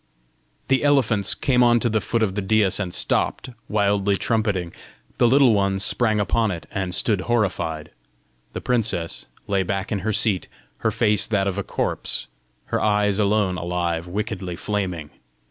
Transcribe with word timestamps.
The 0.67 0.83
elephants 0.83 1.35
came 1.35 1.61
on 1.61 1.79
to 1.81 1.87
the 1.87 2.01
foot 2.01 2.23
of 2.23 2.33
the 2.33 2.41
daïs, 2.41 2.79
and 2.79 2.91
stopped, 2.91 3.51
wildly 3.69 4.15
trumpeting; 4.15 4.73
the 5.19 5.27
Little 5.27 5.53
Ones 5.53 5.83
sprang 5.85 6.19
upon 6.19 6.49
it, 6.49 6.65
and 6.73 6.95
stood 6.95 7.21
horrified; 7.21 7.91
the 8.53 8.61
princess 8.61 9.27
lay 9.45 9.61
back 9.61 9.91
in 9.91 9.99
her 9.99 10.11
seat, 10.11 10.47
her 10.77 10.89
face 10.89 11.27
that 11.27 11.45
of 11.47 11.59
a 11.59 11.63
corpse, 11.63 12.27
her 12.73 12.81
eyes 12.81 13.19
alone 13.19 13.57
alive, 13.59 14.07
wickedly 14.07 14.55
flaming. 14.55 15.11